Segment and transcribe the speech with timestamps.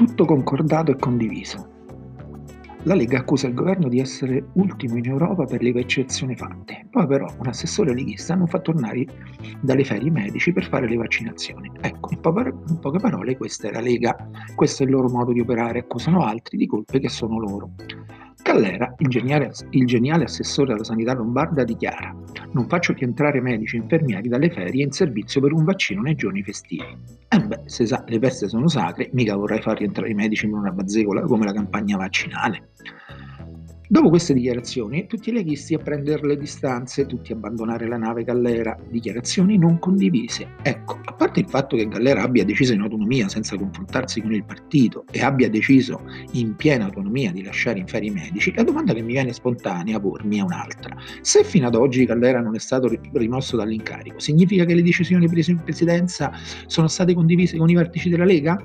[0.00, 1.68] Tutto concordato e condiviso.
[2.84, 6.86] La Lega accusa il governo di essere ultimo in Europa per le vaccinazioni fatte.
[6.90, 9.04] Poi però un assessore leghista non fa tornare
[9.60, 11.70] dalle ferie i medici per fare le vaccinazioni.
[11.82, 14.16] Ecco, in, po- in poche parole questa è la Lega,
[14.54, 17.72] questo è il loro modo di operare, accusano altri di colpe che sono loro.
[18.50, 22.12] Callera, il geniale, il geniale assessore alla sanità lombarda, dichiara
[22.52, 26.42] non faccio rientrare medici e infermieri dalle ferie in servizio per un vaccino nei giorni
[26.42, 26.82] festivi.
[26.82, 30.46] E eh beh, se sa, le feste sono sacre, mica vorrei far rientrare i medici
[30.46, 32.70] in una bazzecola come la campagna vaccinale.
[33.92, 38.22] Dopo queste dichiarazioni, tutti i leghisti a prendere le distanze, tutti a abbandonare la nave
[38.22, 40.50] Gallera, dichiarazioni non condivise.
[40.62, 44.44] Ecco, a parte il fatto che Gallera abbia deciso in autonomia senza confrontarsi con il
[44.44, 48.94] partito e abbia deciso in piena autonomia di lasciare in ferie i medici, la domanda
[48.94, 50.96] che mi viene spontanea pormi è un'altra.
[51.20, 55.50] Se fino ad oggi Gallera non è stato rimosso dall'incarico, significa che le decisioni prese
[55.50, 56.30] in presidenza
[56.66, 58.56] sono state condivise con i vertici della Lega?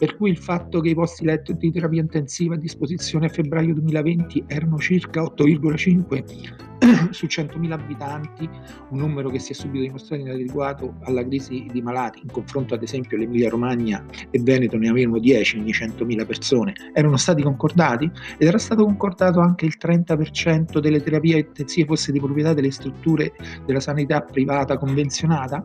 [0.00, 3.74] Per cui il fatto che i posti letto di terapia intensiva a disposizione a febbraio
[3.74, 8.48] 2020 erano circa 8,5 su 100.000 abitanti,
[8.88, 12.82] un numero che si è subito dimostrato inadeguato alla crisi di malati, in confronto ad
[12.82, 18.10] esempio l'Emilia Romagna e Veneto ne avevano 10 ogni 100.000 persone, erano stati concordati?
[18.38, 23.34] Ed era stato concordato anche il 30% delle terapie intensive fosse di proprietà delle strutture
[23.66, 25.62] della sanità privata convenzionata.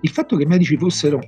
[0.00, 1.20] Il fatto che i medici fossero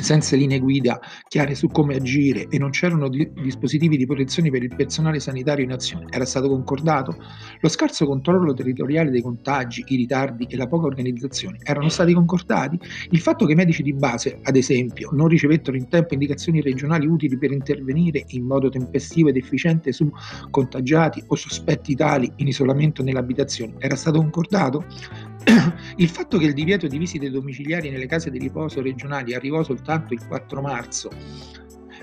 [0.00, 4.62] senza linee guida chiare su come agire e non c'erano di- dispositivi di protezione per
[4.62, 6.06] il personale sanitario in azione.
[6.10, 7.16] Era stato concordato?
[7.60, 12.78] Lo scarso controllo territoriale dei contagi, i ritardi e la poca organizzazione erano stati concordati?
[13.10, 17.06] Il fatto che i medici di base, ad esempio, non ricevettero in tempo indicazioni regionali
[17.06, 20.10] utili per intervenire in modo tempestivo ed efficiente su
[20.50, 24.84] contagiati o sospetti tali in isolamento nell'abitazione era stato concordato?
[25.96, 30.14] Il fatto che il divieto di visite domiciliari nelle case di riposo regionali arrivò soltanto
[30.14, 31.10] il 4 marzo,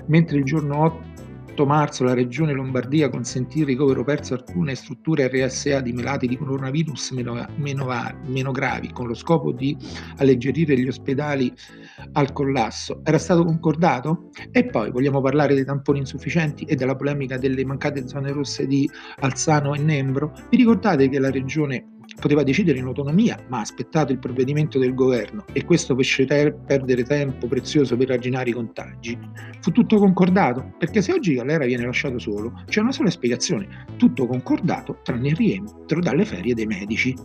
[0.08, 5.81] mentre il giorno 8 marzo la regione Lombardia consentì il ricovero perso alcune strutture RSA
[5.81, 7.88] di malati di coronavirus meno, meno,
[8.28, 9.75] meno gravi, con lo scopo di
[10.18, 11.52] alleggerire gli ospedali
[12.13, 14.29] al collasso, era stato concordato?
[14.52, 18.90] E poi vogliamo parlare dei tamponi insufficienti e della polemica delle mancate zone rosse di
[19.19, 20.34] Alzano e Nembro?
[20.50, 24.94] Vi ricordate che la regione poteva decidere in autonomia, ma ha aspettato il provvedimento del
[24.94, 29.18] governo e questo fece perdere tempo prezioso per arginare i contagi.
[29.62, 34.28] Fu tutto concordato, perché se oggi Galera viene lasciato solo, c'è una sola spiegazione, tutto
[34.28, 37.16] concordato tranne il rientro dalle ferie dei medici.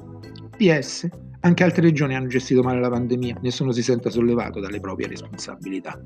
[0.57, 1.09] PS,
[1.41, 6.01] anche altre regioni hanno gestito male la pandemia, nessuno si sente sollevato dalle proprie responsabilità.